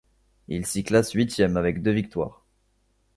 [0.47, 2.43] Il s'y classe huitième avec deux victoires.